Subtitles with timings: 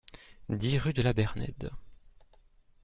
[0.49, 1.69] dix rue de la Bernède